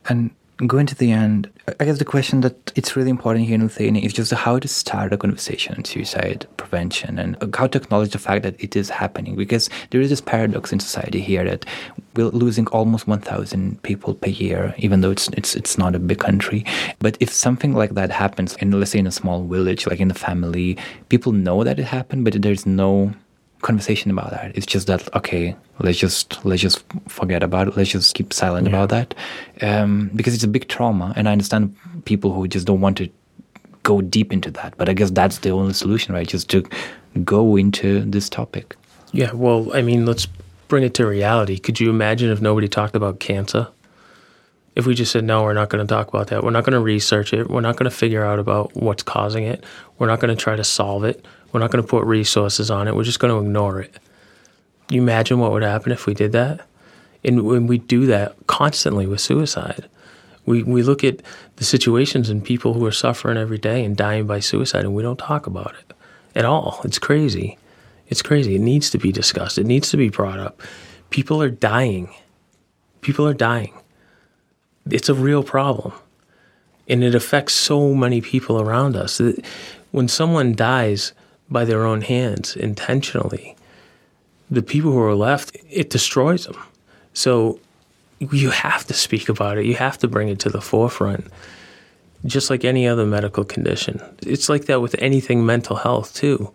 [0.07, 0.31] And
[0.67, 4.03] going to the end, I guess the question that it's really important here in Lithuania
[4.03, 8.19] is just how to start a conversation on suicide prevention and how to acknowledge the
[8.19, 9.35] fact that it is happening.
[9.35, 11.65] Because there is this paradox in society here that
[12.15, 16.19] we're losing almost 1,000 people per year, even though it's it's it's not a big
[16.19, 16.65] country.
[16.99, 20.11] But if something like that happens in let's say in a small village, like in
[20.11, 23.13] a family, people know that it happened, but there's no
[23.61, 24.55] conversation about that.
[24.55, 27.77] It's just that okay, let's just let's just forget about it.
[27.77, 28.73] Let's just keep silent Yeah.
[28.73, 29.15] about that
[29.61, 33.09] um, because it's a big trauma, and I understand people who just don't want to
[33.83, 34.73] go deep into that.
[34.77, 36.27] But I guess that's the only solution, right?
[36.27, 36.63] Just to
[37.23, 38.75] go into this topic.
[39.11, 40.27] Yeah, well, I mean, let's
[40.67, 41.57] bring it to reality.
[41.57, 43.67] Could you imagine if nobody talked about cancer?
[44.75, 46.43] If we just said, no, we're not going to talk about that.
[46.43, 47.49] We're not going to research it.
[47.49, 49.63] We're not going to figure out about what's causing it.
[49.97, 51.25] We're not going to try to solve it.
[51.51, 52.95] We're not going to put resources on it.
[52.95, 53.97] We're just going to ignore it.
[54.89, 56.61] You imagine what would happen if we did that?
[57.23, 59.89] And when we do that constantly with suicide,
[60.45, 61.21] we, we look at
[61.57, 65.03] the situations and people who are suffering every day and dying by suicide, and we
[65.03, 65.93] don't talk about it
[66.35, 66.81] at all.
[66.83, 67.57] It's crazy.
[68.07, 68.55] It's crazy.
[68.55, 69.57] It needs to be discussed.
[69.57, 70.61] It needs to be brought up.
[71.09, 72.13] People are dying.
[73.01, 73.73] People are dying.
[74.89, 75.93] It's a real problem.
[76.87, 79.21] And it affects so many people around us.
[79.91, 81.13] When someone dies
[81.49, 83.55] by their own hands intentionally,
[84.51, 86.57] the people who are left, it destroys them.
[87.13, 87.59] So
[88.19, 89.65] you have to speak about it.
[89.65, 91.27] You have to bring it to the forefront,
[92.25, 94.01] just like any other medical condition.
[94.23, 96.51] It's like that with anything mental health, too.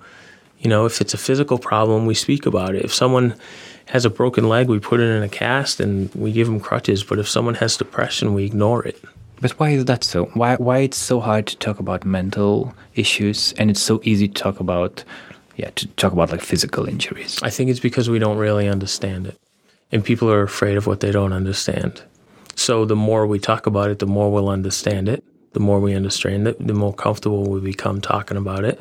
[0.59, 2.85] You know, if it's a physical problem, we speak about it.
[2.85, 3.35] If someone
[3.87, 7.05] has a broken leg, we put it in a cast and we give them crutches.
[7.05, 9.03] But if someone has depression, we ignore it.
[9.45, 10.25] But why is that so?
[10.41, 14.43] Why why it's so hard to talk about mental issues and it's so easy to
[14.43, 15.05] talk about
[15.57, 17.39] yeah, to talk about like physical injuries.
[17.43, 19.39] I think it's because we don't really understand it.
[19.93, 22.03] And people are afraid of what they don't understand.
[22.57, 25.23] So the more we talk about it, the more we'll understand it.
[25.53, 28.81] The more we understand it, the more comfortable we become talking about it.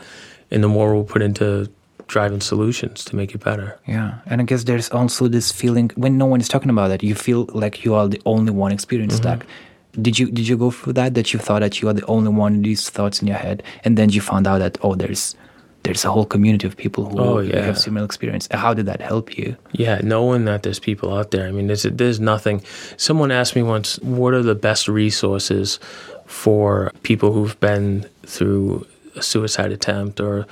[0.49, 1.69] And the more we'll put into
[2.07, 3.77] driving solutions to make it better.
[3.85, 7.03] Yeah, and I guess there's also this feeling when no one is talking about it,
[7.03, 9.39] you feel like you are the only one experiencing Mm-hmm.
[9.39, 9.72] that.
[10.01, 11.13] Did you did you go through that?
[11.13, 13.61] That you thought that you are the only one with these thoughts in your head,
[13.83, 15.35] and then you found out that oh, there's
[15.83, 17.59] there's a whole community of people who Oh, yeah.
[17.65, 18.47] have similar experience.
[18.51, 19.55] How did that help you?
[19.73, 21.45] Yeah, knowing that there's people out there.
[21.47, 22.63] I mean, there's there's nothing.
[22.97, 25.79] Someone asked me once, "What are the best resources
[26.25, 30.47] for people who've been through a suicide attempt or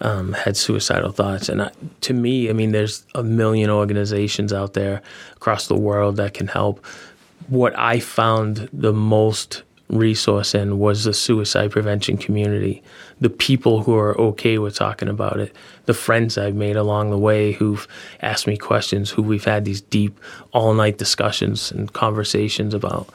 [0.00, 1.70] um, had suicidal thoughts?" And I,
[2.02, 5.02] to me, I mean, there's a million organizations out there
[5.36, 6.82] across the world that can help.
[7.48, 12.82] What I found the most resource in was the suicide prevention community,
[13.20, 15.54] the people who are okay with talking about it,
[15.86, 17.88] the friends I've made along the way who've
[18.20, 20.18] asked me questions, who we've had these deep
[20.52, 23.08] all night discussions and conversations about.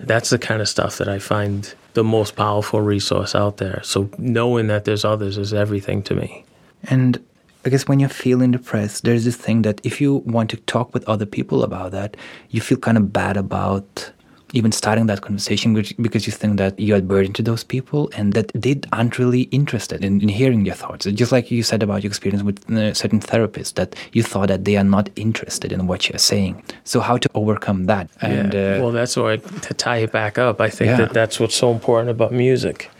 [0.00, 3.80] That's the kind of stuff that I find the most powerful resource out there.
[3.82, 6.44] So knowing that there's others is everything to me.
[6.84, 7.24] And
[7.68, 11.08] Guess when you're feeling depressed, there's this thing that if you want to talk with
[11.08, 12.16] other people about that,
[12.50, 14.12] you feel kind of bad about
[14.54, 18.32] even starting that conversation because you think that you are burden to those people and
[18.32, 21.04] that they aren't really interested in, in hearing your thoughts.
[21.04, 24.64] Just like you said about your experience with uh, certain therapists, that you thought that
[24.64, 26.62] they are not interested in what you're saying.
[26.84, 28.08] So how to overcome that?
[28.22, 28.76] And yeah.
[28.76, 30.96] uh, well, that's why to tie it back up, I think yeah.
[30.96, 32.90] that that's what's so important about music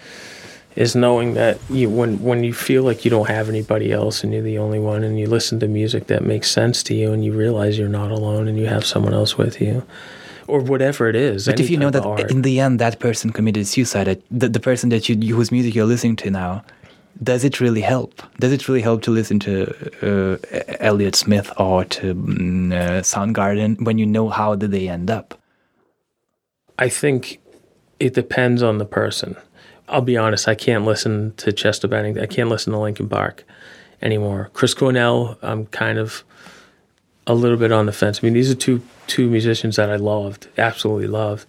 [0.79, 4.33] is knowing that you when when you feel like you don't have anybody else and
[4.33, 7.25] you're the only one and you listen to music that makes sense to you and
[7.25, 9.85] you realize you're not alone and you have someone else with you
[10.47, 11.47] or whatever it is.
[11.47, 12.31] But if you know that art.
[12.31, 15.93] in the end that person committed suicide, the, the person that you whose music you're
[15.95, 16.65] listening to now,
[17.21, 18.23] does it really help?
[18.39, 19.53] Does it really help to listen to
[20.01, 20.37] uh,
[20.79, 25.35] Elliott Smith or to mm, uh, Soundgarden when you know how did they end up?
[26.79, 27.41] I think
[27.99, 29.37] it depends on the person.
[29.89, 32.23] I'll be honest, I can't listen to Chester Bennington.
[32.23, 33.45] I can't listen to Linkin Park
[34.03, 34.51] anymore.
[34.53, 36.25] Chris Cornell, I'm kind of
[37.27, 38.21] a little bit on the fence.
[38.23, 41.49] I mean, these are two two musicians that I loved, absolutely loved,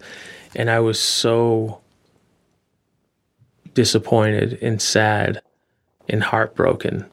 [0.54, 1.80] and I was so
[3.74, 5.42] disappointed and sad
[6.08, 7.06] and heartbroken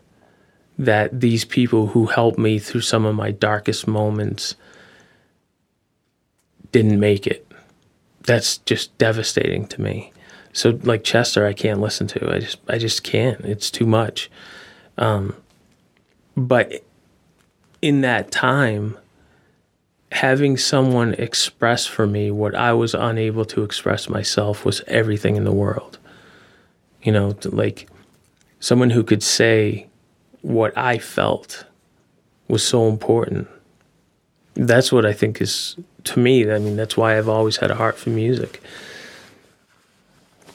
[0.78, 4.56] that these people who helped me through some of my darkest moments
[6.72, 7.46] didn't make it.
[8.22, 10.12] That's just devastating to me.
[10.58, 12.34] So like Chester, I can't listen to.
[12.34, 13.40] I just I just can't.
[13.42, 14.28] It's too much.
[14.98, 15.36] Um,
[16.36, 16.84] but
[17.80, 18.98] in that time,
[20.12, 25.44] having someone express for me what I was unable to express myself was everything in
[25.44, 26.00] the world.
[27.04, 27.88] You know, like
[28.60, 29.86] someone who could say
[30.42, 31.66] what I felt
[32.48, 33.48] was so important.
[34.56, 36.52] That's what I think is to me.
[36.52, 38.60] I mean, that's why I've always had a heart for music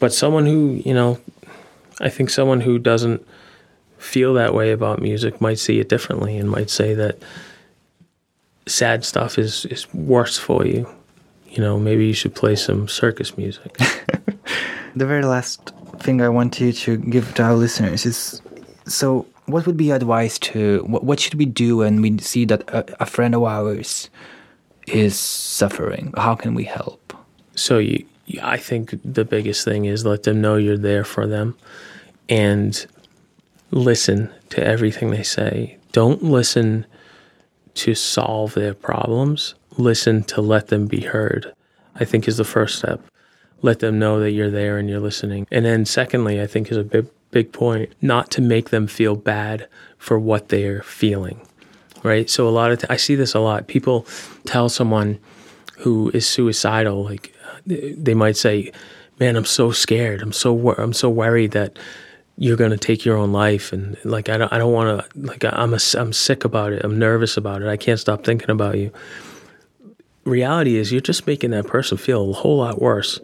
[0.02, 1.16] but someone who you know
[2.00, 3.24] i think someone who doesn't
[3.98, 7.14] feel that way about music might see it differently and might say that
[8.66, 10.88] sad stuff is is worse for you.
[11.48, 13.76] You know maybe you should play some circus music.
[14.94, 15.72] The very last
[16.04, 18.42] thing i want you to give to our listeners is
[18.86, 22.44] so what would be your advice to what, what should we do when we see
[22.44, 24.10] that a, a friend of ours
[24.86, 26.12] is suffering?
[26.16, 27.16] How can we help?
[27.54, 28.04] So you
[28.42, 31.56] I think the biggest thing is let them know you're there for them
[32.28, 32.86] and
[33.70, 35.78] listen to everything they say.
[35.92, 36.86] Don't listen
[37.74, 41.52] to solve their problems, listen to let them be heard.
[41.94, 43.02] I think is the first step.
[43.60, 45.46] Let them know that you're there and you're listening.
[45.50, 49.16] And then secondly, I think is a big big point, not to make them feel
[49.16, 49.66] bad
[49.98, 51.40] for what they're feeling.
[52.02, 52.28] Right?
[52.28, 53.66] So a lot of I see this a lot.
[53.66, 54.06] People
[54.44, 55.18] tell someone
[55.78, 57.34] who is suicidal like
[57.66, 58.72] they might say,
[59.20, 60.22] "Man, I'm so scared.
[60.22, 61.78] I'm so wor- I'm so worried that
[62.36, 65.20] you're going to take your own life." And like I don't I don't want to
[65.20, 66.84] like I'm a, I'm sick about it.
[66.84, 67.68] I'm nervous about it.
[67.68, 68.92] I can't stop thinking about you.
[70.24, 73.18] Reality is, you're just making that person feel a whole lot worse.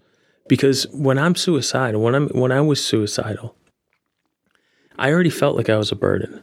[0.48, 3.54] Because when I'm suicidal, when I'm when I was suicidal,
[4.98, 6.42] I already felt like I was a burden.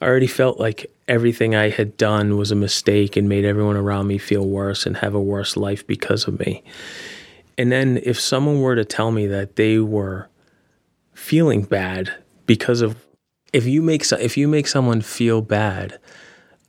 [0.00, 4.06] I already felt like everything I had done was a mistake and made everyone around
[4.06, 6.62] me feel worse and have a worse life because of me.
[7.58, 10.28] And then if someone were to tell me that they were
[11.14, 12.12] feeling bad
[12.46, 12.96] because of
[13.52, 15.98] if you make if you make someone feel bad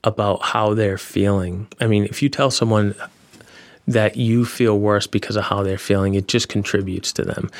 [0.04, 2.94] about how they're feeling, I mean, if you tell someone
[3.86, 7.50] that you feel worse because of how they're feeling, it just contributes to them.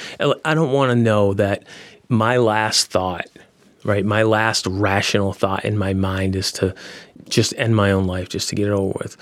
[0.44, 1.64] I don't want to know that
[2.08, 3.26] my last thought,
[3.84, 6.74] right, my last rational thought in my mind is to
[7.28, 9.16] just end my own life, just to get it over with.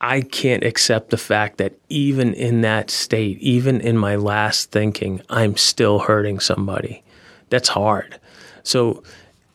[0.00, 5.20] I can't accept the fact that even in that state, even in my last thinking,
[5.30, 7.02] I'm still hurting somebody.
[7.50, 8.18] That's hard.
[8.62, 9.02] So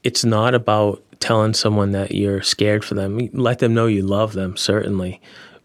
[0.04, 3.30] it's not about telling someone that you're scared for them.
[3.34, 5.22] Let them know you love them, certainly,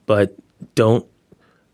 [0.07, 0.35] but
[0.75, 1.07] don't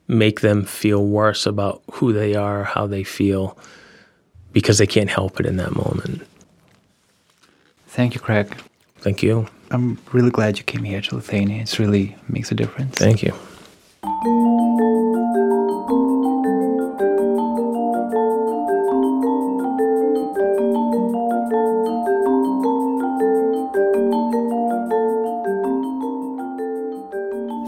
[0.07, 3.57] make them feel worse about who they are, how they feel,
[4.53, 6.23] because they can't help it in that moment.
[7.87, 8.57] Thank you, Craig.
[8.99, 9.49] Thank you.
[9.73, 11.63] I'm really glad you came here to Lithuania.
[11.63, 12.97] It really makes a difference.
[12.97, 13.33] Thank you.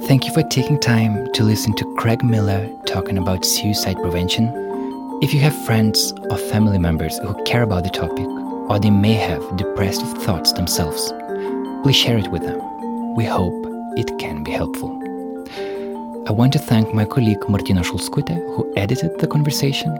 [0.08, 4.48] Thank you for taking time to listen to Craig Miller talking about suicide prevention.
[5.22, 8.26] If you have friends or family members who care about the topic,
[8.68, 11.12] or they may have depressive thoughts themselves,
[11.82, 12.60] please share it with them.
[13.16, 13.54] We hope
[13.96, 14.90] it can be helpful.
[16.28, 19.90] I want to thank my colleague Martina Šulskutė, who edited the conversation.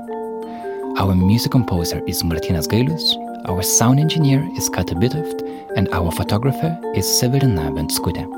[0.98, 3.16] Our music composer is Martinas Gailius,
[3.48, 5.42] our sound engineer is Kata Bitoft,
[5.76, 8.28] and our photographer is Severina Ventskutė.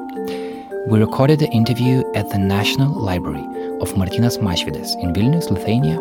[0.88, 3.44] We recorded the interview at the National Library
[3.80, 6.00] of Martynas Mažvydas in Vilnius, Lithuania.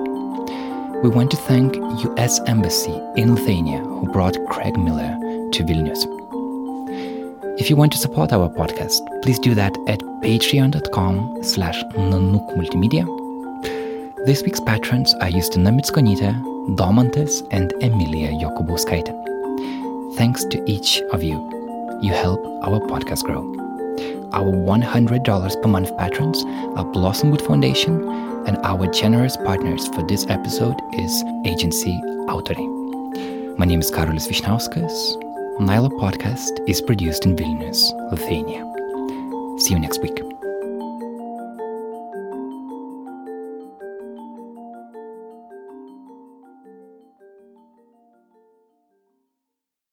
[1.04, 5.18] We want to thank US Embassy in Lithuania who brought Craig Miller
[5.52, 6.23] to Vilnius.
[7.56, 13.06] If you want to support our podcast, please do that at patreon.com slash multimedia.
[14.26, 16.34] This week's patrons are Justina Mitskonita,
[16.76, 19.14] Domantas, and Emilia Jokubauskaite.
[20.18, 21.36] Thanks to each of you.
[22.02, 23.44] You help our podcast grow.
[24.34, 26.44] Our $100 per month patrons
[26.76, 28.02] are Blossomwood Foundation,
[28.48, 33.58] and our generous partners for this episode is Agency Autoriai.
[33.60, 35.33] My name is Karolis Vyšniauskas.
[35.60, 37.80] Nyla podcast is produced in Vilnius,
[38.10, 38.66] Lithuania.
[39.60, 40.33] See you next week.